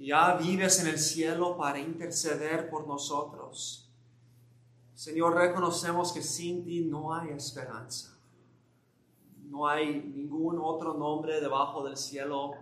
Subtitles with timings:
[0.00, 3.92] ya vives en el cielo para interceder por nosotros.
[4.94, 8.18] Señor, reconocemos que sin ti no hay esperanza.
[9.44, 12.52] No hay ningún otro nombre debajo del cielo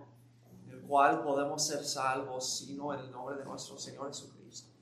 [0.65, 4.73] en el cual podemos ser salvos, sino en el nombre de nuestro Señor Jesucristo.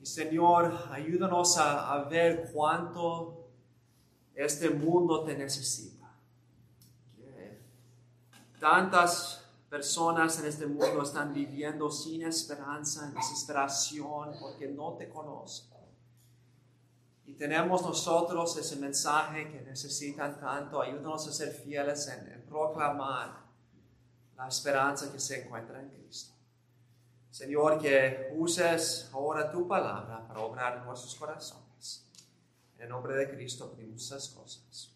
[0.00, 3.48] Y Señor, ayúdanos a, ver cuánto
[4.34, 6.12] este mundo te necesita.
[8.58, 15.76] Tantas personas en este mundo están viviendo sin esperanza, en desesperación, porque no te conocen.
[17.26, 20.80] Y tenemos nosotros ese mensaje que necesitan tanto.
[20.80, 23.44] Ayúdanos a ser fieles en, proclamar
[24.36, 26.34] la esperanza que se encuentra en Cristo.
[27.28, 32.06] Señor, que uses ahora tu palabra para obrar en nuestros corazones.
[32.76, 34.92] En el nombre de Cristo pedimos esas cosas.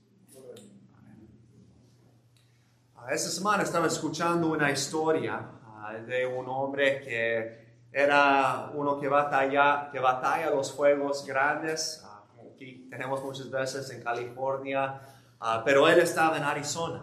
[3.09, 9.89] Esta semana estaba escuchando una historia uh, de un hombre que era uno que batalla,
[9.91, 12.05] que batalla los fuegos grandes.
[12.05, 15.01] Uh, como aquí tenemos muchas veces en California,
[15.41, 17.03] uh, pero él estaba en Arizona.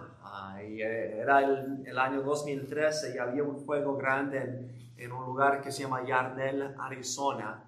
[0.66, 5.62] y era el, el, año 2013 y había un fuego grande en, en un lugar
[5.62, 7.64] que se llama Yarnell, Arizona.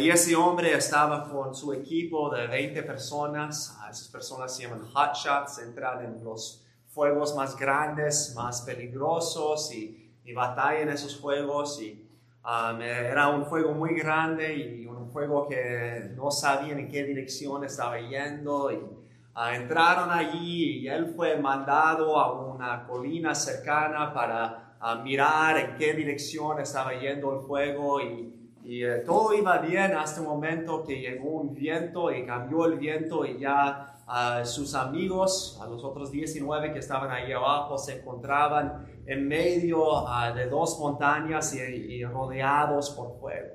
[0.00, 3.76] y ese hombre estaba con su equipo de 20 personas.
[3.90, 10.32] esas personas se llaman hotshots, entran en los fuegos más grandes, más peligrosos y, y
[10.32, 11.80] batalla en esos fuegos.
[11.80, 12.06] Y,
[12.44, 17.64] um, era un fuego muy grande y un fuego que no sabían en qué dirección
[17.64, 18.70] estaba yendo.
[18.72, 25.56] Y, uh, entraron allí y él fue mandado a una colina cercana para uh, mirar
[25.58, 30.84] en qué dirección estaba yendo el fuego y, uh, todo iba bien hasta el momento
[30.84, 35.84] que llegó un viento y cambió el viento y ya a sus amigos, a los
[35.84, 41.60] otros 19 que estaban ahí abajo, se encontraban en medio uh, de dos montañas y,
[41.60, 43.54] y, rodeados por fuego.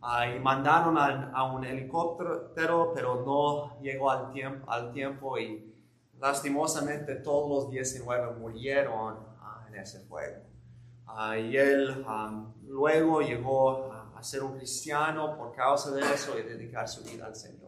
[0.00, 5.74] Uh, y mandaron a, a, un helicóptero, pero no llegó al tiempo, al tiempo y
[6.18, 10.44] lastimosamente todos los 19 murieron uh, en ese fuego.
[11.38, 16.88] y él um, luego llegó a ser un cristiano por causa de eso y dedicar
[16.88, 17.63] su vida al Señor.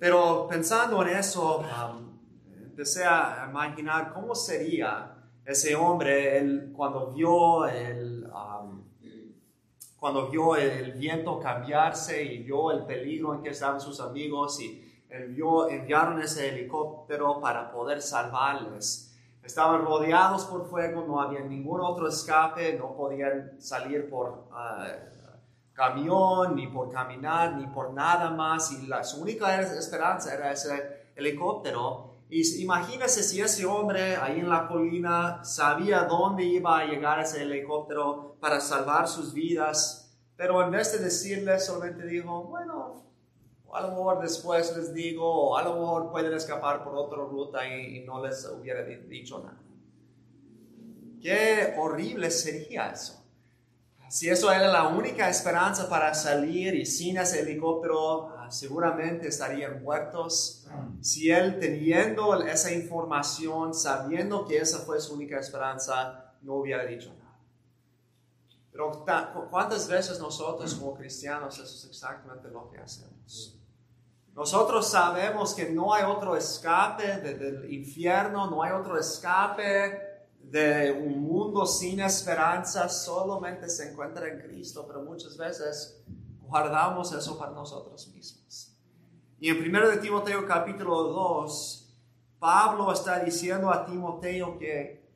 [0.00, 2.18] Pero pensando en eso, um,
[2.56, 8.82] empecé a imaginar cómo sería ese hombre él, cuando vio el, um,
[9.98, 14.82] cuando vio el viento cambiarse y vio el peligro en que estaban sus amigos y
[15.28, 19.14] vio, enviaron ese helicóptero para poder salvarles.
[19.42, 24.46] Estaban rodeados por fuego, no había ningún otro escape, no podían salir por...
[24.50, 25.19] Uh,
[25.80, 28.70] camión, ni por caminar, ni por nada más.
[28.72, 32.18] Y la, su única esperanza era ese helicóptero.
[32.28, 37.42] Y imagínese si ese hombre ahí en la colina sabía dónde iba a llegar ese
[37.42, 40.14] helicóptero para salvar sus vidas.
[40.36, 43.02] Pero en vez de decirle, solamente dijo, bueno,
[43.72, 47.66] a lo mejor después les digo, o a lo mejor pueden escapar por otra ruta
[47.66, 49.60] y, y no les hubiera dicho nada.
[51.22, 53.19] Qué horrible sería eso.
[54.10, 59.84] Si eso era la única esperanza para salir y sin ese helicóptero, ah, seguramente estarían
[59.84, 60.66] muertos.
[61.00, 67.14] Si él teniendo esa información, sabiendo que esa fue su única esperanza, no hubiera dicho
[67.20, 67.38] nada.
[68.72, 69.04] Pero
[69.48, 73.60] ¿cuántas veces nosotros como cristianos eso es exactamente lo que hacemos?
[74.34, 80.09] Nosotros sabemos que no hay otro escape del infierno, no hay otro escape
[80.50, 86.02] de un mundo sin esperanza solamente se encuentra en Cristo, pero muchas veces
[86.42, 88.76] guardamos eso para nosotros mismos.
[89.38, 91.94] Y en 1 de Timoteo capítulo 2,
[92.40, 95.08] Pablo está diciendo a Timoteo que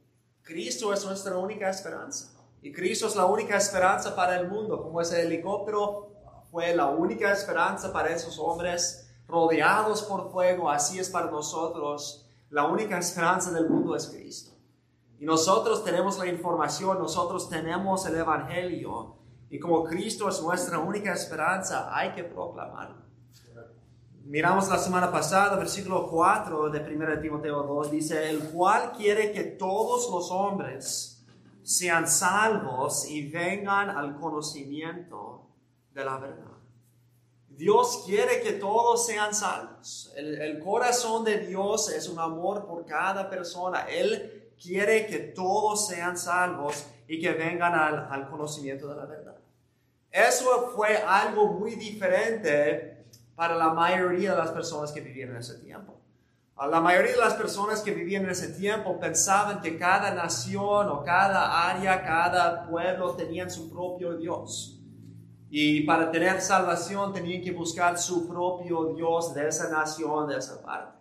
[0.43, 2.31] Cristo es nuestra única esperanza.
[2.63, 6.13] Y Cristo es la única esperanza para el mundo, como ese helicóptero
[6.51, 12.31] fue la única esperanza para esos hombres rodeados por fuego, así es para nosotros.
[12.51, 14.54] La única esperanza del mundo es Cristo.
[15.19, 19.17] Y nosotros tenemos la información, nosotros tenemos el Evangelio.
[19.49, 23.05] Y como Cristo es nuestra única esperanza, hay que proclamarlo.
[24.25, 29.45] Miramos la semana pasada, versículo 4 de 1 Timoteo 2, dice, el cual quiere que
[29.45, 31.23] todos los hombres
[31.63, 35.47] sean salvos y vengan al conocimiento
[35.93, 36.53] de la verdad.
[37.49, 40.11] Dios quiere que todos sean salvos.
[40.17, 43.87] El, el corazón de Dios es un amor por cada persona.
[43.91, 49.37] Él quiere que todos sean salvos y que vengan al, al conocimiento de la verdad.
[50.11, 53.05] Eso fue algo muy diferente
[53.35, 56.01] para la mayoría de las personas que vivían en ese tiempo.
[56.57, 61.03] La mayoría de las personas que vivían en ese tiempo pensaban que cada nación o
[61.03, 64.81] cada área, cada pueblo tenían su propio Dios.
[65.51, 70.63] Y para tener salvación tenían que buscar su propio Dios de esa nación, de esa
[70.63, 70.99] parte.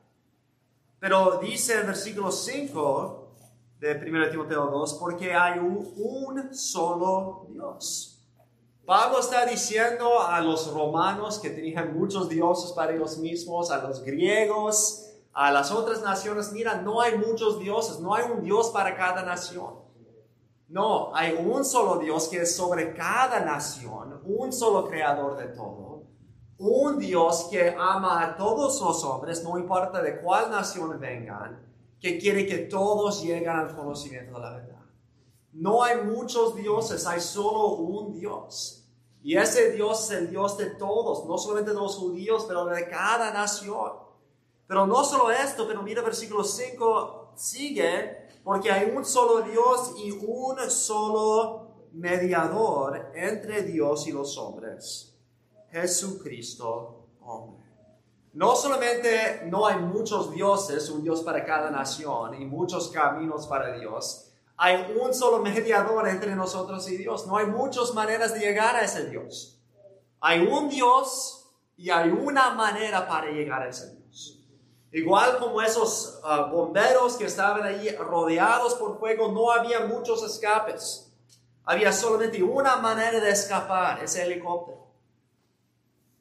[1.00, 3.23] Pero dice el versículo 5
[3.84, 8.18] de 1 Timoteo 2, porque hay un, solo Dios.
[8.86, 14.02] Pablo está diciendo a los romanos que tenían muchos dioses para ellos mismos, a los
[14.02, 18.96] griegos, a las otras naciones, mira, no hay muchos dioses, no hay un Dios para
[18.96, 19.84] cada nación.
[20.70, 26.04] No, hay un solo Dios que es sobre cada nación, un solo creador de todo,
[26.58, 31.73] un Dios que ama a todos los hombres, no importa de cuál nación vengan,
[32.04, 34.84] que quiere que todos lleguen al conocimiento de la verdad.
[35.54, 38.84] No hay muchos dioses, hay solo un Dios.
[39.22, 42.90] Y ese Dios es el Dios de todos, no solamente de los judíos, pero de
[42.90, 43.94] cada nación.
[44.68, 50.12] Pero no solo esto, pero mira versículo 5, sigue porque hay un solo Dios y
[50.12, 55.16] un solo mediador entre Dios y los hombres,
[55.72, 57.63] Jesucristo hombre.
[58.34, 63.78] No solamente no hay muchos dioses, un Dios para cada nación y muchos caminos para
[63.78, 67.28] Dios, hay un solo mediador entre nosotros y Dios.
[67.28, 69.60] No hay muchas maneras de llegar a ese Dios.
[70.20, 71.48] Hay un Dios
[71.78, 74.40] y hay una manera para llegar a ese Dios.
[74.92, 81.12] Igual como esos ah, bomberos que estaban ahí rodeados por fuego, no había muchos escapes.
[81.66, 84.83] Había solamente una manera de escapar, ese helicóptero.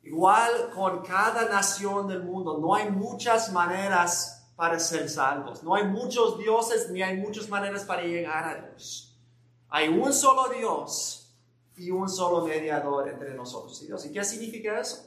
[0.02, 5.62] Igual con cada nación del mundo, no hay muchas maneras para ser salvos.
[5.62, 9.16] No hay muchos dioses ni hay muchas maneras para llegar a Dios.
[9.68, 11.34] Hay un solo Dios
[11.76, 14.04] y un solo mediador entre nosotros y Dios.
[14.04, 15.06] ¿Y qué significa eso?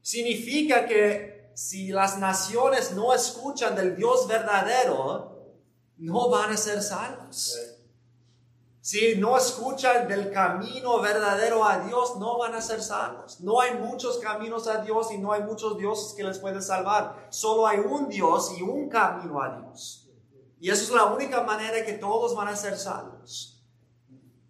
[0.00, 5.52] Significa que si las naciones no escuchan del Dios verdadero,
[5.98, 7.56] no van a ser salvos.
[8.82, 13.40] Si no escuchan del camino verdadero a Dios, no van a ser salvos.
[13.40, 17.28] No hay muchos caminos a Dios y no hay muchos dioses que les pueden salvar.
[17.30, 20.10] Solo hay un Dios y un camino a Dios.
[20.58, 23.64] Y eso es la única manera que todos van a ser salvos.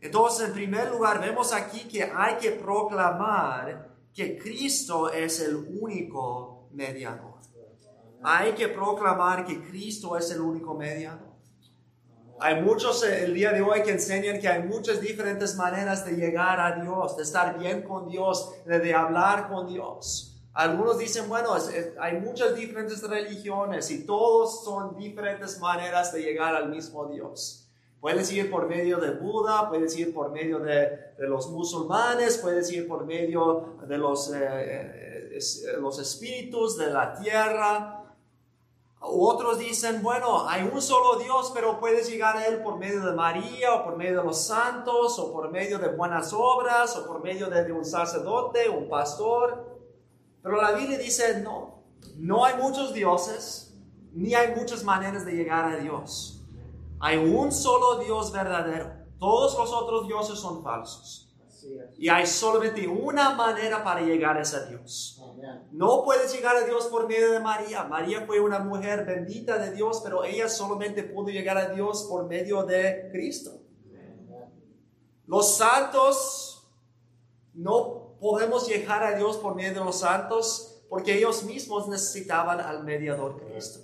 [0.00, 6.70] Entonces, en primer lugar, vemos aquí que hay que proclamar que Cristo es el único
[6.72, 7.34] mediador.
[8.22, 11.31] Hay que proclamar que Cristo es el único mediador.
[12.42, 16.16] Hay muchos eh, el día de hoy que enseñan que hay muchas diferentes maneras de
[16.16, 20.36] llegar a Dios, de estar bien con Dios, de, hablar con Dios.
[20.52, 21.54] Algunos dicen, bueno,
[22.00, 27.68] hay muchas diferentes religiones y todos son diferentes maneras de llegar al mismo Dios.
[28.00, 32.88] Puedes ir por medio de Buda, puedes ir por medio de, los musulmanes, puedes ir
[32.88, 38.01] por medio de los eh, eh, los espíritus de la tierra.
[39.04, 43.12] Otros dicen, bueno, hay un solo Dios, pero puedes llegar a Él por medio de
[43.12, 47.20] María, o por medio de los santos, o por medio de buenas obras, o por
[47.20, 49.80] medio de, un sacerdote, un pastor.
[50.40, 51.82] Pero la Biblia dice, no,
[52.16, 53.74] no hay muchos dioses,
[54.12, 56.40] ni hay muchas maneras de llegar a Dios.
[57.00, 58.92] Hay un solo Dios verdadero.
[59.18, 61.28] Todos los otros dioses son falsos.
[61.98, 65.21] Y hay solamente una manera para llegar a ese Dios.
[65.70, 67.84] No puedes llegar a Dios por medio de María.
[67.84, 72.26] María fue una mujer bendita de Dios, pero ella solamente pudo llegar a Dios por
[72.26, 73.60] medio de Cristo.
[75.26, 76.68] Los santos,
[77.54, 82.84] no podemos llegar a Dios por medio de los santos porque ellos mismos necesitaban al
[82.84, 83.80] mediador Cristo.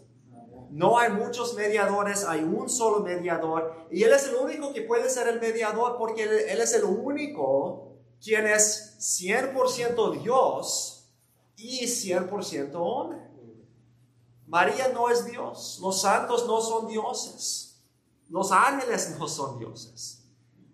[0.70, 3.86] No hay muchos mediadores, hay un solo mediador.
[3.90, 7.96] Y Él es el único que puede ser el mediador porque Él, es el único
[8.22, 10.97] quien es 100% Dios
[11.58, 13.18] y 100% hombre.
[14.46, 17.84] María no es Dios, los santos no son dioses,
[18.30, 20.24] los ángeles no son dioses.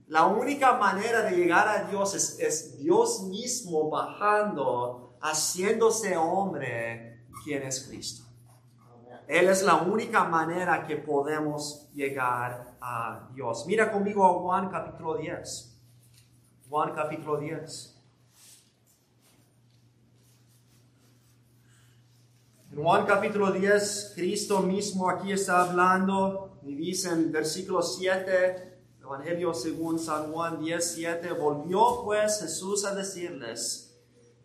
[0.07, 7.63] La única manera de llegar a Dios es, es Dios mismo bajando, haciéndose hombre, quien
[7.63, 8.25] es Cristo.
[9.27, 13.67] Él es la única manera que podemos llegar a Dios.
[13.67, 15.81] Mira conmigo a Juan capítulo 10.
[16.69, 17.94] Juan capítulo 10.
[22.77, 29.55] En Juan capítulo 10, Cristo mismo aquí está hablando y dice en versículo 7, Evangelio
[29.55, 33.97] según San Juan 10, 7, volvió pues Jesús a decirles,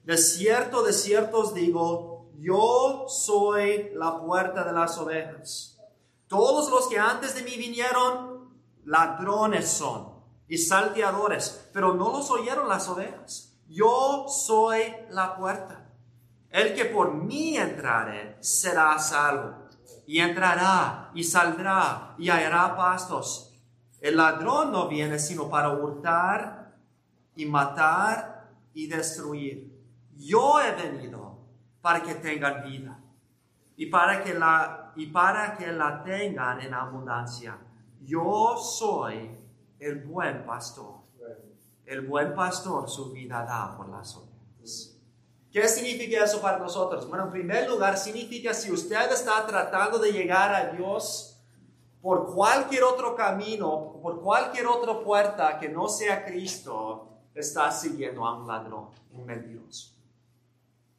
[0.03, 5.79] de cierto, de cierto os digo, yo soy la puerta de las ovejas.
[6.27, 8.53] Todos los que antes de mí vinieron,
[8.85, 10.13] ladrones son
[10.47, 13.55] y salteadores, pero no los oyeron las ovejas.
[13.67, 15.78] Yo soy la puerta.
[16.49, 19.67] El que por mí entrare será salvo
[20.07, 23.53] y entrará y saldrá y hallará pastos.
[24.01, 26.75] El ladrón no viene sino para hurtar
[27.35, 29.79] y matar y destruir.
[30.15, 31.37] Yo he venido
[31.81, 32.99] para que tengan vida
[33.75, 37.57] y para que la, y para que la tengan en abundancia.
[38.01, 39.37] Yo soy
[39.79, 40.99] el buen pastor.
[41.85, 44.98] El buen pastor su vida da por las ovejas.
[45.51, 47.07] ¿Qué significa eso para nosotros?
[47.07, 51.39] Bueno, en primer lugar, significa si usted está tratando de llegar a Dios
[52.01, 58.37] por cualquier otro camino, por cualquier otra puerta que no sea Cristo, está siguiendo a
[58.37, 59.95] un ladrón, un mentiroso.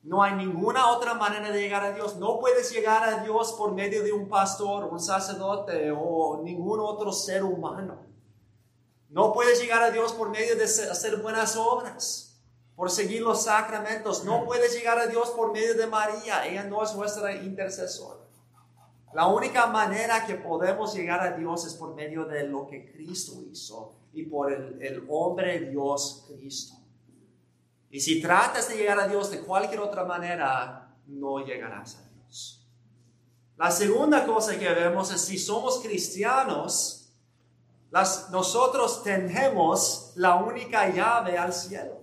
[0.02, 2.16] No hay ninguna otra manera de llegar a Dios.
[2.16, 7.12] No puedes llegar a Dios por medio de un pastor, un sacerdote o ningún otro
[7.12, 7.98] ser humano.
[9.10, 12.29] No puedes llegar a Dios por medio de hacer buenas obras,
[12.80, 14.24] por seguir los sacramentos.
[14.24, 16.46] No puedes llegar a Dios por medio de María.
[16.46, 18.20] Ella no es nuestra intercesora.
[19.12, 23.34] La única manera que podemos llegar a Dios es por medio de lo que Cristo
[23.52, 26.76] hizo y por el, el hombre Dios Cristo.
[27.90, 32.66] Y si tratas de llegar a Dios de cualquier otra manera, no llegarás a Dios.
[33.58, 37.12] La segunda cosa que vemos es si somos cristianos,
[37.90, 41.99] las, nosotros tenemos la única llave al cielo.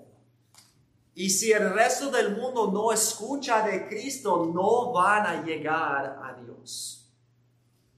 [1.20, 6.40] Y si el resto del mundo no escucha de Cristo, no van a llegar a
[6.40, 7.12] Dios.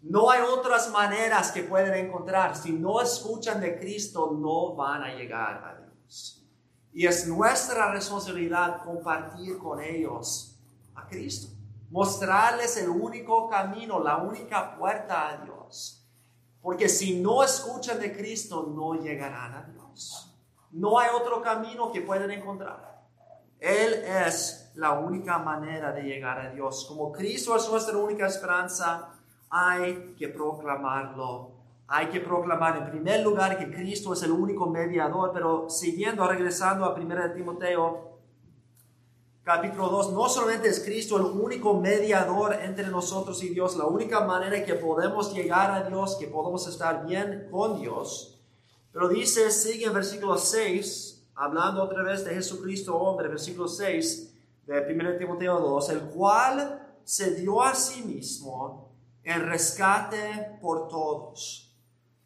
[0.01, 2.55] No hay otras maneras que pueden encontrar.
[2.55, 6.45] Si no escuchan de Cristo, no van a llegar a Dios.
[6.93, 10.57] Y es nuestra responsabilidad compartir con ellos
[10.95, 11.49] a Cristo.
[11.89, 16.07] Mostrarles el único camino, la única puerta a Dios.
[16.61, 20.33] Porque si no escuchan de Cristo, no llegarán a Dios.
[20.71, 22.88] No hay otro camino que pueden encontrar.
[23.59, 26.85] Él es la única manera de llegar a Dios.
[26.87, 29.09] Como Cristo es nuestra única esperanza,
[29.49, 31.51] hay que proclamarlo.
[31.87, 36.85] Hay que proclamar en primer lugar que Cristo es el único mediador, pero siguiendo, regresando
[36.85, 38.19] a 1 Timoteo,
[39.43, 44.23] capítulo 2, no solamente es Cristo el único mediador entre nosotros y Dios, la única
[44.23, 48.39] manera que podemos llegar a Dios, que podemos estar bien con Dios,
[48.93, 54.93] pero dice, sigue en versículo 6, hablando otra vez de Jesucristo hombre, versículo 6 de
[54.93, 58.93] 1 Timoteo 2, el cual se dio a sí mismo
[59.23, 61.65] en rescate por todos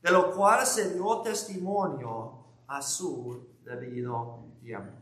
[0.02, 4.98] de lo cual se dio testimonio a su debido tiempo.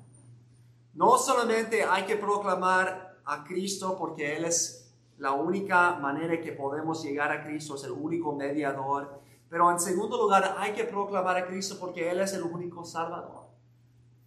[0.94, 7.02] No solamente hay que proclamar a Cristo porque Él es la única manera que podemos
[7.04, 11.48] llegar a Cristo, es el único mediador, pero en segundo lugar hay que proclamar a
[11.48, 13.41] Cristo porque Él es el único Salvador.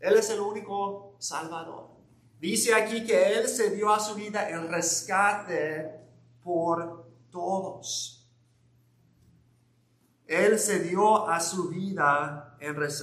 [0.05, 1.89] Él es el único Salvador.
[2.39, 5.99] Dice aquí que Él se dio a su vida el rescate
[6.43, 8.29] por todos.
[10.27, 12.55] Él se dio a su vida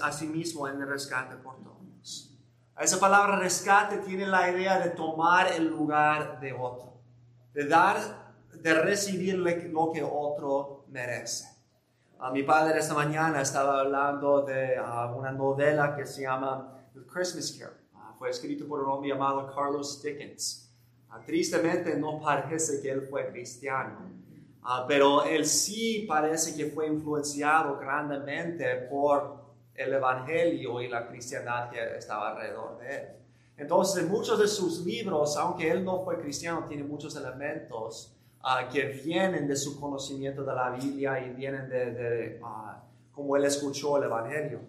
[0.03, 2.38] a sí mismo en rescate por todos.
[2.79, 7.00] Esa palabra rescate tiene la idea de tomar el lugar de otro,
[7.53, 7.98] de dar,
[8.53, 11.48] de recibir lo que otro merece.
[12.20, 14.79] A mi padre esta mañana estaba hablando de
[15.15, 17.77] una novela que se llama The Christmas Carol.
[17.95, 20.69] Ah, fue escrito por un hombre llamado Carlos Dickens.
[21.10, 24.12] Ah, tristemente no parece que él fue cristiano.
[24.63, 29.41] Ah, pero él sí parece que fue influenciado grandemente por
[29.74, 33.07] el Evangelio y la cristiandad que estaba alrededor de él.
[33.57, 38.86] Entonces, muchos de sus libros, aunque él no fue cristiano, tienen muchos elementos ah, que
[38.86, 42.83] vienen de su conocimiento de la Biblia y vienen de, de ah,
[43.13, 44.60] cómo él escuchó el Evangelio.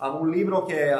[0.00, 0.94] Un libro que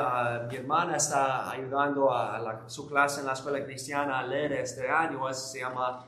[0.48, 5.32] mi hermana está ayudando a su clase en la escuela cristiana a leer este año
[5.32, 6.04] se llama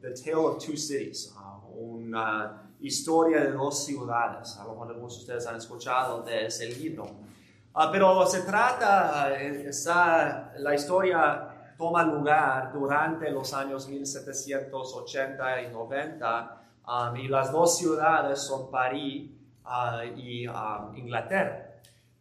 [0.00, 1.34] The Tale of Two Cities
[1.76, 4.56] una historia de dos ciudades.
[4.58, 7.04] A lo mejor algunos de ustedes han escuchado de ese libro.
[7.04, 16.62] Uh, pero se trata, uh, la historia toma lugar durante los años 1780 y 90
[16.86, 19.30] um, y las dos ciudades son París
[19.66, 21.65] uh, y um, Inglaterra.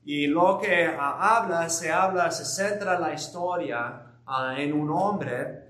[0.05, 4.01] Y lo que habla, se habla, se centra la historia
[4.55, 5.65] en un hombre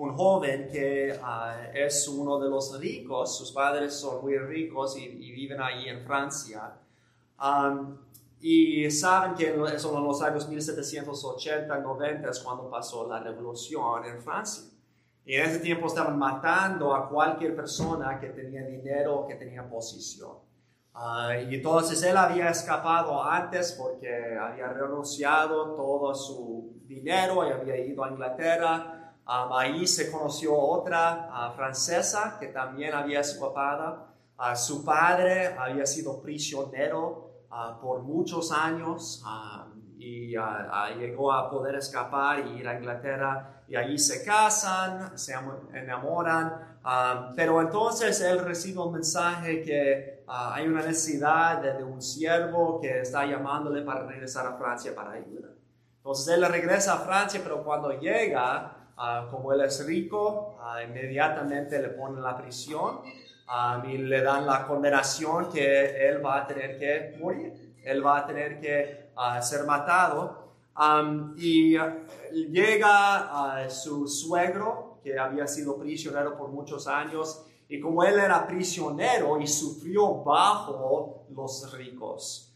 [0.00, 5.08] un joven que ah, es uno de los ricos, sus padres son muy ricos y,
[5.08, 6.72] viven ahí en Francia.
[8.40, 14.64] y saben que son los años 1780-90 es cuando pasó la revolución en Francia.
[15.26, 19.68] Y en ese tiempo estaban matando a cualquier persona que tenía dinero o que tenía
[19.68, 20.49] posición.
[20.92, 27.76] Ah, y entonces él había escapado antes porque había renunciado todo su dinero y había
[27.76, 34.08] ido a Inglaterra Um, ahí se conoció otra uh, francesa que también había escapado.
[34.36, 39.22] Uh, su padre había sido prisionero uh, por muchos años
[40.00, 40.34] y
[40.98, 45.34] llegó a poder escapar y ir a Inglaterra y allí se casan, se
[45.74, 46.70] enamoran.
[46.82, 52.80] Um, pero entonces él recibe un mensaje que hay una necesidad de, de, un siervo
[52.80, 55.48] que está llamándole para regresar a Francia para ayuda.
[55.98, 61.80] Entonces él regresa a Francia, pero cuando llega, Ah, como él es rico, ah, inmediatamente
[61.80, 63.00] le ponen la prisión
[63.48, 68.18] ah, y le dan la condenación que él va a tener que morir, él va
[68.18, 69.09] a tener que
[69.42, 70.50] ser matado.
[71.36, 71.76] y
[72.30, 79.40] llega su suegro, que había sido prisionero por muchos años, y como él era prisionero
[79.40, 82.52] y sufrió bajo los ricos,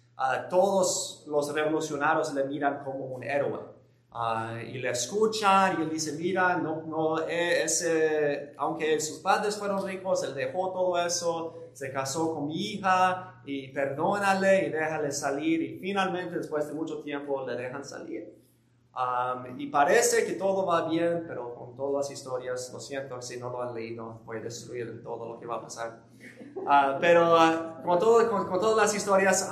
[0.50, 3.73] todos los revolucionarios le miran como un héroe.
[4.16, 9.56] Ah, y le escuchan y él dice, mira, no, no, e, ese, aunque sus padres
[9.56, 15.10] fueron ricos, él dejó todo eso, se casó con mi hija y perdónale y déjale
[15.10, 18.32] salir y finalmente después de mucho tiempo le dejan salir.
[19.58, 23.50] y parece que todo va bien, pero con todas las historias, lo siento, si no
[23.50, 26.04] lo han leído, voy a destruir todo lo que va a pasar.
[26.68, 29.50] Ah, pero uh, con, todo, con, con, todas las historias,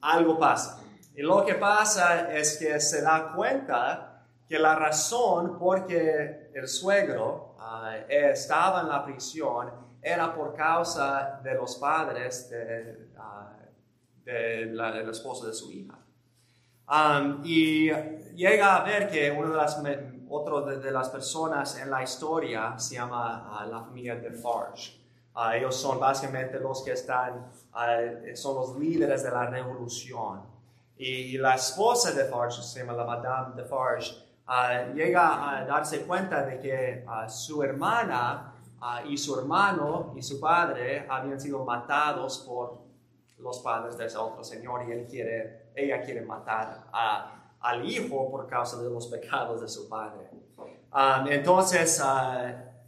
[0.00, 0.81] algo pasa.
[1.14, 6.68] Y lo que pasa es que se da cuenta que la razón por que el
[6.68, 14.66] suegro ah, estaba en la prisión era por causa de los padres de, uh, de
[14.66, 15.98] la, del esposo de su hija.
[16.88, 17.90] Um, y
[18.34, 19.80] llega a ver que uno de las,
[20.28, 25.00] otro de, las personas en la historia se llama ah, la familia de Farge.
[25.54, 27.50] ellos son básicamente los que están,
[28.34, 30.51] son los líderes de la revolución.
[30.96, 34.12] Y la esposa de Farge, se llama la Madame de Farge,
[34.46, 40.22] ah, llega a darse cuenta de que uh, su hermana uh, y su hermano y
[40.22, 42.82] su padre habían sido matados por
[43.38, 46.84] los padres de ese otro señor y él quiere, ella quiere matar
[47.60, 50.30] al hijo por causa de los pecados de su padre.
[50.94, 52.00] Um, entonces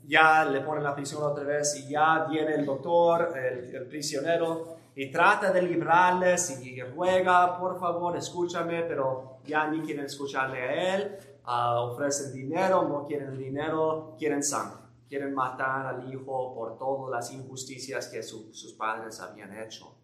[0.06, 4.76] ya le ponen la prisión otra vez y ya viene el doctor, el, el prisionero,
[4.96, 10.94] y trata de librarles y ruega, por favor, escúchame, pero ya ni quieren escucharle a
[10.94, 17.10] él, uh, ofrecen dinero, no quieren dinero, quieren sangre, quieren matar al hijo por todas
[17.10, 19.96] las injusticias que sus padres habían hecho.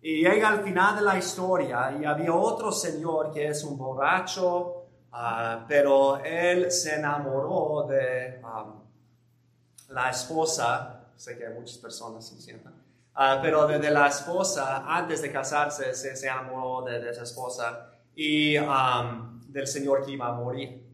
[0.00, 4.84] Y llega al final de la historia y había otro señor que es un borracho,
[5.12, 8.80] uh, pero él se enamoró de um,
[9.88, 12.73] la esposa, sé que hay muchas personas se sientan,
[13.16, 18.58] Ah, pero de, la esposa, antes de casarse, se, se enamoró de, esa esposa y
[18.58, 20.84] um, del Señor que iba a morir.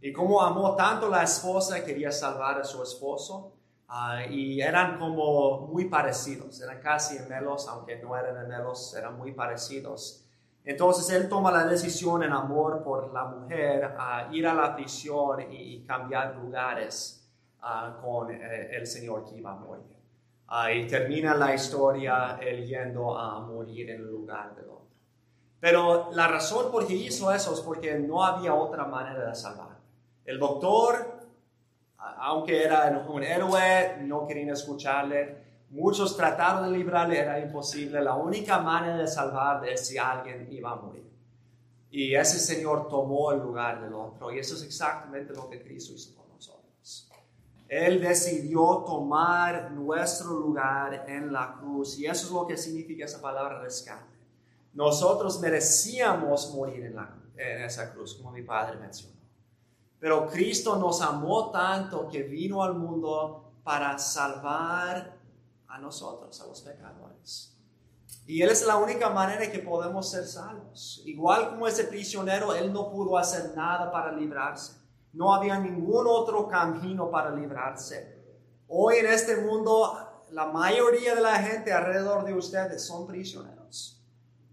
[0.00, 3.54] Y como amó tanto la esposa, quería salvar a su esposo.
[3.88, 9.32] Ah, y eran como muy parecidos, eran casi gemelos, aunque no eran gemelos, eran muy
[9.32, 10.24] parecidos.
[10.64, 15.52] Entonces él toma la decisión en amor por la mujer a ir a la prisión
[15.52, 17.28] y, cambiar lugares
[17.60, 19.93] ah, con eh, el Señor que iba a morir.
[20.56, 24.86] Ah, y termina la historia él yendo a morir en el lugar del otro.
[25.58, 29.76] Pero la razón por qué hizo eso es porque no había otra manera de salvar.
[30.24, 31.26] El doctor,
[31.98, 35.38] aunque era un héroe, no querían escucharle.
[35.70, 38.00] Muchos trataron de librarle, era imposible.
[38.00, 41.10] La única manera de salvarle es si alguien iba a morir.
[41.90, 44.32] Y ese Señor tomó el lugar del otro.
[44.32, 46.14] Y eso es exactamente lo que Cristo hizo
[47.74, 53.20] él decidió tomar nuestro lugar en la cruz y eso es lo que significa esa
[53.20, 54.14] palabra rescate.
[54.72, 59.18] Nosotros merecíamos morir en, la, en esa cruz, como mi padre mencionó.
[59.98, 65.16] Pero Cristo nos amó tanto que vino al mundo para salvar
[65.66, 67.56] a nosotros, a los pecadores.
[68.26, 71.02] Y Él es la única manera que podemos ser salvos.
[71.04, 74.83] Igual como ese prisionero, Él no pudo hacer nada para librarse.
[75.14, 78.18] No había ningún otro camino para librarse.
[78.66, 84.02] Hoy en este mundo, la mayoría de la gente alrededor de ustedes son prisioneros.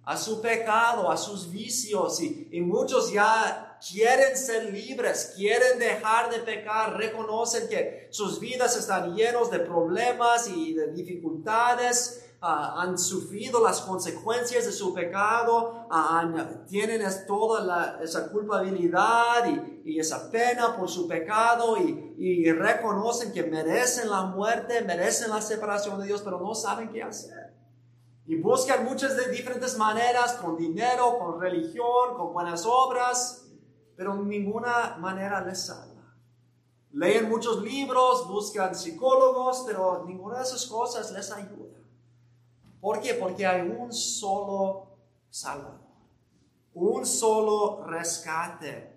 [0.03, 6.39] A su pecado, a sus vicios y, muchos ya quieren ser libres, quieren dejar de
[6.39, 13.81] pecar, reconocen que sus vidas están llenos de problemas y de dificultades han sufrido las
[13.81, 16.27] consecuencias de su pecado, ah,
[16.67, 24.09] tienen toda esa culpabilidad y, esa pena por su pecado y, y reconocen que merecen
[24.09, 27.53] la muerte, merecen la separación de Dios, pero no saben qué hacer.
[28.25, 33.45] Y buscan muchas de diferentes maneras, con dinero, con religión, con buenas obras,
[33.95, 36.15] pero ninguna manera les salva.
[36.93, 41.60] leen muchos libros, buscan psicólogos, pero ninguna de esas cosas les ayuda.
[42.81, 43.13] ¿Por qué?
[43.13, 44.87] Porque hay un solo
[45.29, 45.79] Salvador,
[46.73, 48.91] un solo rescate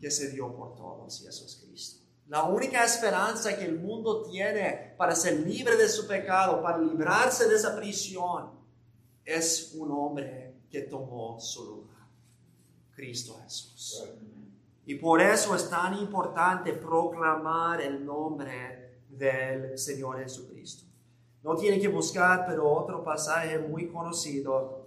[0.00, 2.04] que se dio por todos y eso es Cristo.
[2.28, 7.48] La única esperanza que el mundo tiene para ser libre de su pecado, para librarse
[7.48, 8.50] de esa prisión,
[9.24, 12.06] es un hombre que tomó su lugar,
[12.94, 14.04] Cristo Jesús.
[14.86, 20.87] Y por eso es tan importante proclamar el nombre del Señor Jesucristo.
[21.42, 24.86] No tiene que buscar, pero otro pasaje muy conocido,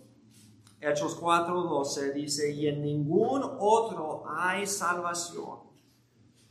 [0.79, 5.59] Hechos 4:12, dice, y en ningún otro hay salvación,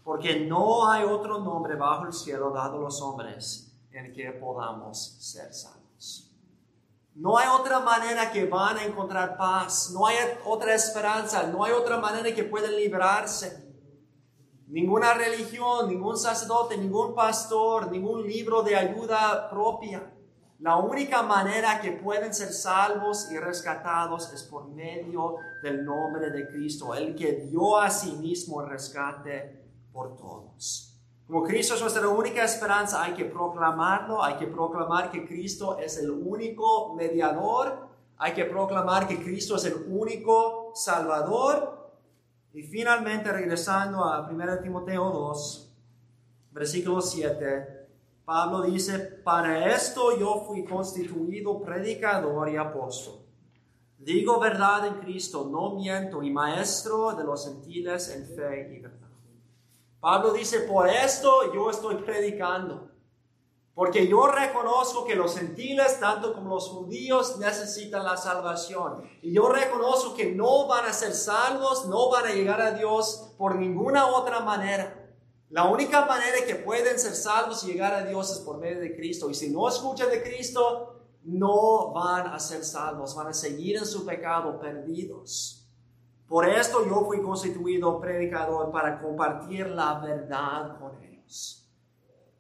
[0.05, 5.17] porque no hay otro nombre bajo el cielo dado a los hombres en que podamos
[5.19, 6.31] ser salvos.
[7.15, 11.73] No hay otra manera que van a encontrar paz, no hay otra esperanza, no hay
[11.73, 13.70] otra manera que pueden librarse.
[14.71, 20.13] Ninguna religión, ningún sacerdote, ningún pastor, ningún libro de ayuda propia.
[20.61, 26.47] La única manera que pueden ser salvos y rescatados es por medio del nombre de
[26.47, 29.61] Cristo, el que dio a sí mismo el rescate
[29.93, 30.97] por todos.
[31.27, 35.99] Como Cristo es nuestra única esperanza, hay que proclamarlo, hay que proclamar que Cristo es
[35.99, 41.80] el único mediador, hay que proclamar que Cristo es el único salvador
[42.53, 45.73] y finalmente, regresando a 1 Timoteo 2,
[46.51, 47.89] versículo 7,
[48.25, 53.21] Pablo dice, para esto yo fui constituido predicador y apóstol.
[53.99, 59.09] Digo verdad en Cristo, no miento, y maestro de los gentiles en fe y verdad.
[60.01, 62.89] Pablo dice, por esto yo estoy predicando.
[63.75, 69.09] Porque yo reconozco que los gentiles, tanto como los judíos, necesitan la salvación.
[69.23, 73.33] Y yo reconozco que no van a ser salvos, no van a llegar a Dios
[73.39, 74.97] por ninguna otra manera.
[75.51, 78.95] La única manera que pueden ser salvos y llegar a Dios es por medio de
[78.95, 79.31] Cristo.
[79.31, 83.87] Y si no escuchan de Cristo, no van a ser salvos, van a seguir en
[83.87, 85.67] su pecado perdidos.
[86.29, 91.60] Por esto yo fui constituido predicador para compartir la verdad con ellos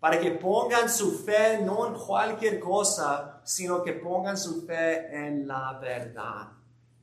[0.00, 5.46] para que pongan su fe no en cualquier cosa, sino que pongan su fe en
[5.46, 6.48] la verdad.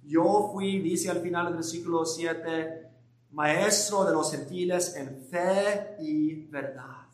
[0.03, 2.89] Yo fui, dice al final del versículo 7,
[3.31, 7.05] maestro de los gentiles en fe y verdad.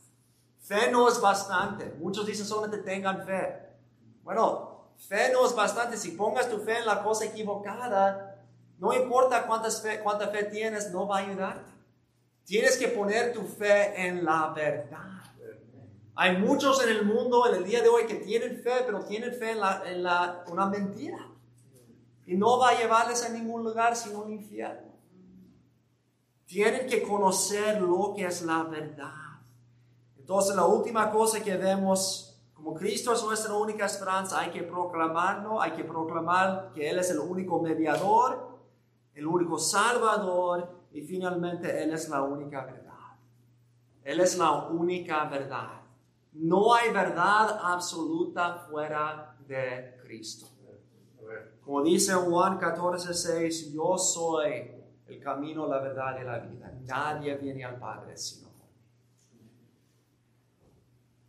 [0.61, 1.93] Fe no es bastante.
[1.99, 3.59] Muchos dicen solamente tengan fe.
[4.23, 5.97] Bueno, fe no es bastante.
[5.97, 8.41] Si pongas tu fe en la cosa equivocada,
[8.79, 9.45] no importa
[9.81, 11.71] fe, cuánta fe tienes, no va a ayudarte.
[12.45, 15.22] Tienes que poner tu fe en la verdad.
[16.15, 19.33] Hay muchos en el mundo en el día de hoy que tienen fe, pero tienen
[19.33, 21.27] fe en, la, una mentira.
[22.25, 24.93] Y no va a llevarles a ningún lugar sino un infierno.
[26.45, 29.41] Tienen que conocer lo que es la verdad.
[30.17, 35.59] Entonces la última cosa que vemos, como Cristo es nuestra única esperanza, hay que proclamarlo,
[35.59, 38.59] hay que proclamar que Él es el único mediador,
[39.15, 42.93] el único salvador y finalmente Él es la única verdad.
[44.03, 45.82] Él es la única verdad.
[46.33, 50.53] No hay verdad absoluta fuera de Cristo.
[51.63, 54.69] Como dice Juan 14, 6, yo soy
[55.07, 56.73] el camino, la verdad y la vida.
[56.85, 58.75] Nadie viene al Padre sino por mí.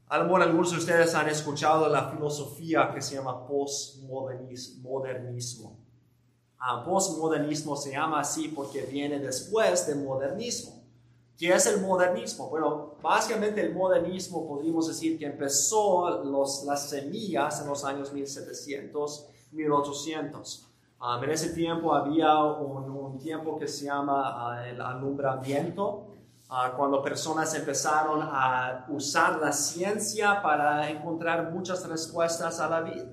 [0.09, 5.79] A lo mejor algunos de ustedes han escuchado la filosofía que se llama postmodernismo.
[6.59, 10.74] Ah, postmodernismo se llama así porque viene después del modernismo.
[11.37, 12.49] ¿Qué es el modernismo?
[12.49, 19.27] Bueno, básicamente el modernismo podríamos decir que empezó los, las semillas en los años 1700,
[19.51, 20.67] 1800.
[21.01, 26.07] Um, en ese tiempo había un, tiempo que se llama uh, el alumbramiento,
[26.51, 33.07] uh, cuando personas empezaron a usar la ciencia para encontrar muchas respuestas a la vida.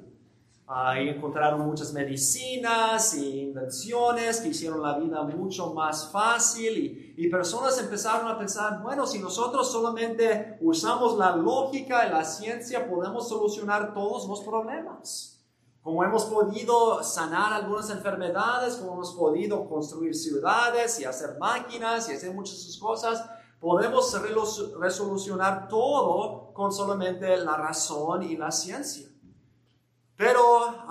[0.73, 7.29] Ahí encontraron muchas medicinas e invenciones que hicieron la vida mucho más fácil y, y,
[7.29, 13.27] personas empezaron a pensar, bueno, si nosotros solamente usamos la lógica y la ciencia podemos
[13.27, 15.43] solucionar todos los problemas.
[15.81, 22.13] Como hemos podido sanar algunas enfermedades, como hemos podido construir ciudades y hacer máquinas y
[22.13, 23.25] hacer muchas cosas,
[23.59, 24.15] podemos
[24.79, 29.10] resolucionar todo con solamente la razón y la ciencia.
[30.21, 30.85] Pero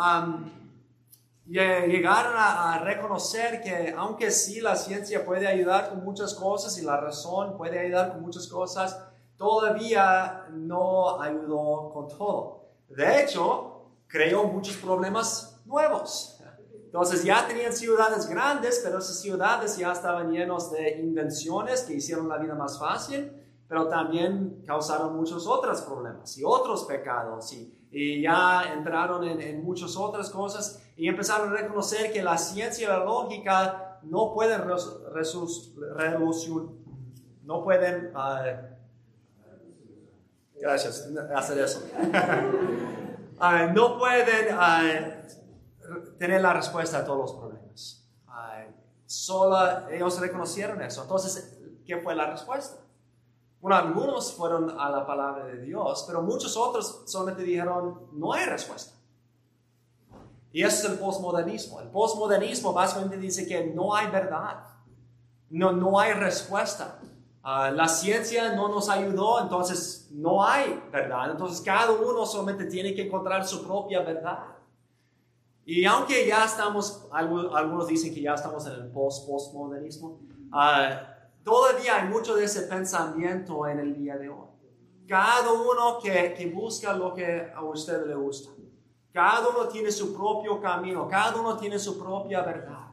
[1.46, 6.96] llegaron a, reconocer que aunque sí la ciencia puede ayudar con muchas cosas y la
[6.96, 9.00] razón puede ayudar con muchas cosas,
[9.36, 12.70] todavía no ayudó con todo.
[12.88, 16.42] De hecho, creó muchos problemas nuevos.
[16.86, 22.28] Entonces ya tenían ciudades grandes, pero esas ciudades ya estaban llenas de invenciones que hicieron
[22.28, 23.32] la vida más fácil
[23.70, 29.64] pero también causaron muchos otros problemas y otros pecados y, y ya entraron en, en,
[29.64, 34.62] muchas otras cosas y empezaron a reconocer que la ciencia y la lógica no pueden
[35.12, 36.70] resolucionar,
[37.44, 38.12] no pueden,
[40.54, 41.82] gracias, hacer eso.
[43.74, 44.56] no pueden
[46.18, 48.08] tener la respuesta a todos los problemas.
[49.06, 51.02] solo ellos reconocieron eso.
[51.02, 52.76] Entonces, ¿qué fue la respuesta?
[53.60, 58.46] Bueno, algunos fueron a la palabra de Dios, pero muchos otros solamente dijeron, no hay
[58.46, 58.94] respuesta.
[60.52, 61.80] Y eso es el postmodernismo.
[61.80, 64.64] El postmodernismo básicamente dice que no hay verdad,
[65.50, 66.98] no, no hay respuesta.
[67.42, 71.30] Uh, la ciencia no nos ayudó, entonces no hay verdad.
[71.30, 74.38] Entonces cada uno solamente tiene que encontrar su propia verdad.
[75.64, 80.20] Y aunque ya estamos, algunos dicen que ya estamos en el post-postmodernismo,
[80.52, 81.09] uh,
[81.44, 84.48] Todavía hay mucho de ese pensamiento en el día de hoy.
[85.08, 88.50] Cada uno que, que busca lo que a usted le gusta.
[89.12, 92.90] Cada uno tiene su propio camino, cada uno tiene su propia verdad.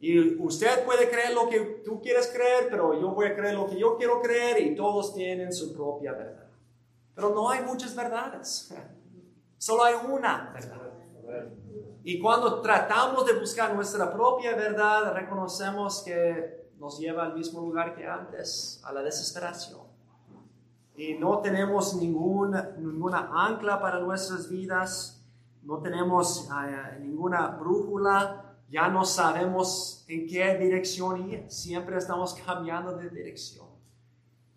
[0.00, 3.68] Y usted puede creer lo que tú quieres creer, pero yo voy a creer lo
[3.68, 6.48] que yo quiero creer y todos tienen su propia verdad.
[7.14, 8.74] Pero no hay muchas verdades.
[9.58, 10.90] Solo hay una verdad.
[12.02, 17.94] Y cuando tratamos de buscar nuestra propia verdad, reconocemos que nos lleva al mismo lugar
[17.94, 19.82] que antes, a la desesperación.
[20.96, 22.74] Y no tenemos ninguna,
[23.32, 25.22] ancla para nuestras vidas,
[25.62, 32.96] no tenemos eh, ninguna brújula, ya no sabemos en qué dirección ir, siempre estamos cambiando
[32.96, 33.68] de dirección.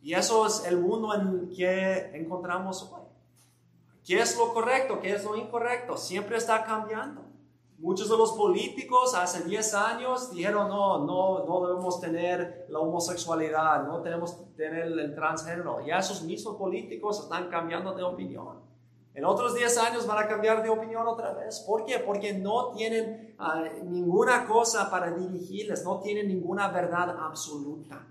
[0.01, 3.03] Y eso es el mundo en que encontramos hoy.
[4.05, 4.99] ¿Qué es lo correcto?
[5.01, 5.97] ¿Qué es lo incorrecto?
[5.97, 7.33] Siempre está cambiando.
[7.84, 13.86] Muchos de los políticos hace 10 años dijeron, no, no, no debemos tener la homosexualidad,
[13.86, 15.86] no tenemos tener el transgénero.
[15.86, 18.62] Ya esos mismos políticos están cambiando de opinión.
[19.13, 21.60] En otros 10 años van a cambiar de opinión otra vez.
[21.67, 22.00] ¿Por qué?
[22.00, 28.08] Porque no tienen ah, ninguna cosa para dirigirles, no tienen ninguna verdad absoluta.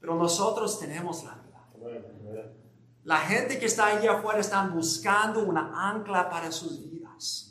[0.00, 2.50] Pero nosotros tenemos la verdad.
[3.04, 7.49] La gente que está allá afuera están buscando una ancla para sus vidas.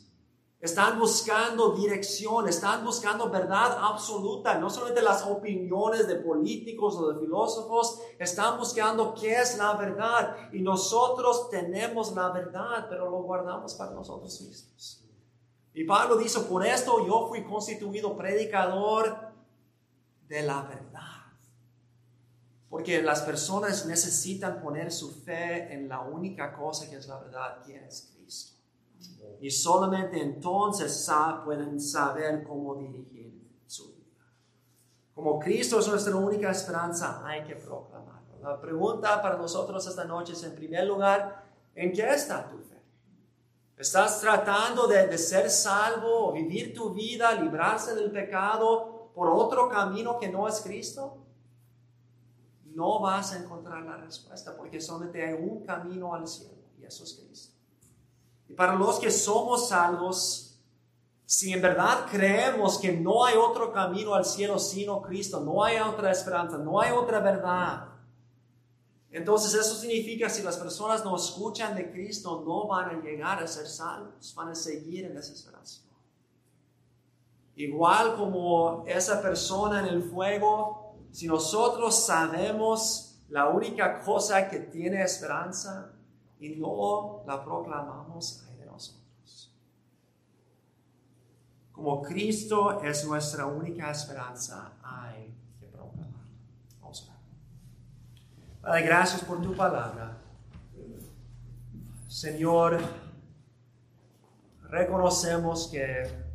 [0.61, 7.19] Están buscando dirección, están buscando verdad absoluta, no solamente las opiniones de políticos o de
[7.19, 10.35] filósofos, están buscando qué es la verdad.
[10.51, 15.05] Y nosotros tenemos la verdad, pero lo guardamos para nosotros mismos.
[15.73, 19.17] Y Pablo dice, por esto yo fui constituido predicador
[20.27, 20.99] de la verdad.
[22.69, 27.63] Porque las personas necesitan poner su fe en la única cosa que es la verdad,
[27.63, 28.18] que es Cristo.
[29.39, 31.10] Y solamente entonces
[31.45, 34.25] pueden saber cómo dirigir su vida.
[35.13, 38.38] Como Cristo es nuestra única esperanza, hay que proclamarlo.
[38.41, 42.82] La pregunta para nosotros esta noche es, en primer lugar, ¿en qué está tu fe?
[43.78, 50.19] ¿Estás tratando de, de ser salvo, vivir tu vida, librarse del pecado por otro camino
[50.19, 51.17] que no es Cristo?
[52.65, 57.06] No vas a encontrar la respuesta porque solamente hay un camino al cielo y eso
[57.06, 57.58] es Cristo.
[58.49, 60.59] Y para los que somos salvos,
[61.25, 65.77] si en verdad creemos que no hay otro camino al cielo sino Cristo, no hay
[65.77, 67.89] otra esperanza, no hay otra verdad,
[69.12, 73.47] entonces eso significa si las personas no escuchan de Cristo, no van a llegar a
[73.47, 75.89] ser salvos, van a seguir en desesperación.
[77.55, 85.01] Igual como esa persona en el fuego, si nosotros sabemos la única cosa que tiene
[85.01, 85.91] esperanza,
[86.39, 89.54] y no la proclamamos de nosotros.
[91.71, 96.25] Como Cristo es nuestra única esperanza, hay que proclamar.
[96.82, 100.17] Vamos a Padre, gracias por tu palabra.
[102.08, 102.80] Señor,
[104.63, 106.30] reconocemos que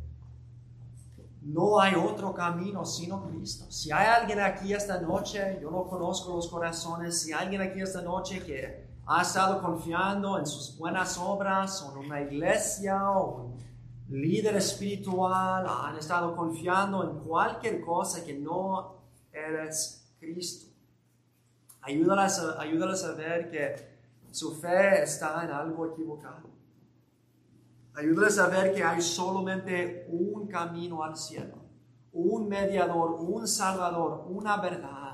[1.41, 3.71] no hay otro camino sino Cristo.
[3.71, 7.81] Si hay alguien aquí esta noche, yo no conozco los corazones, si hay alguien aquí
[7.81, 13.53] esta noche que ha estado confiando en sus buenas obras o en una iglesia o
[14.07, 18.95] un líder espiritual, han estado confiando en cualquier cosa que no
[19.31, 20.71] eres Cristo.
[21.81, 23.95] Ayúdales a, ayúdales a ver que
[24.31, 26.49] su fe está en algo equivocado.
[27.93, 31.55] Ayúdales a ver que hay solamente un camino al cielo,
[32.11, 35.04] un mediador, un salvador, una verdad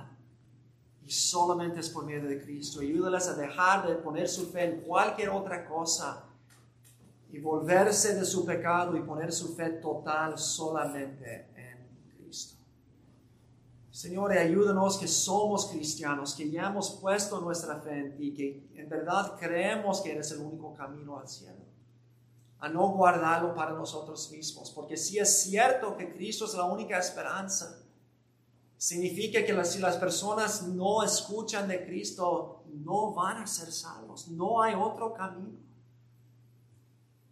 [1.11, 2.79] solamente es por medio de Cristo.
[2.79, 6.25] Ayúdales a dejar de poner su fe en cualquier otra cosa
[7.31, 12.57] y volverse de su pecado y poner su fe total solamente en Cristo.
[13.89, 18.87] Señor, ayúdanos que somos cristianos, que ya hemos puesto nuestra fe en ti, que en
[18.87, 21.65] verdad creemos que eres el único camino al cielo.
[22.59, 26.97] A no guardarlo para nosotros mismos, porque si es cierto que Cristo es la única
[26.97, 27.80] esperanza,
[28.81, 34.59] significa que si las personas no escuchan de Cristo, no van a ser salvos, no
[34.59, 35.59] hay otro camino.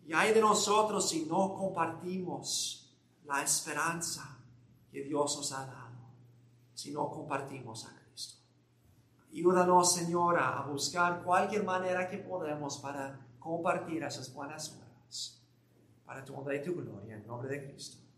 [0.06, 4.38] Y hay de nosotros si no compartimos la esperanza
[4.92, 5.90] que Dios nos ha dado
[6.76, 8.44] si no compartimos a Cristo.
[9.34, 15.44] Ayúdanos, Señora, a buscar cualquier manera que podamos para compartir esas buenas nuevas,
[16.06, 18.09] para tu honra y tu gloria, en nombre de Cristo.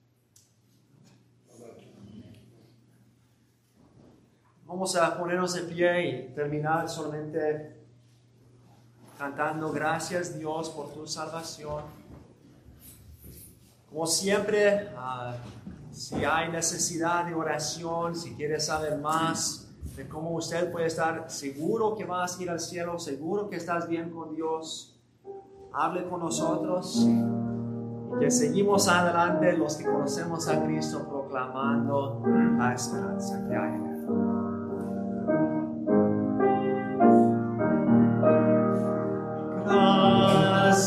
[4.72, 7.76] Vamos a ponernos de pie y terminar solamente
[9.18, 11.84] cantando gracias Dios por tu salvación.
[13.90, 15.34] Como siempre, uh,
[15.92, 21.94] si hay necesidad de oración, si quiere saber más de cómo usted puede estar seguro
[21.98, 24.98] que vas a ir al cielo, seguro que estás bien con Dios,
[25.74, 32.24] hable con nosotros y que seguimos adelante los que conocemos a Cristo proclamando
[32.58, 33.91] la esperanza que hay en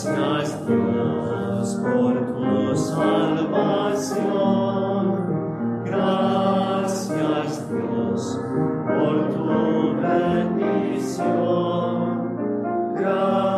[0.02, 4.24] gracias Dios por tu salvación.
[5.84, 8.40] Gracias Dios
[8.88, 11.24] por tu bendición.
[12.96, 13.53] Gracias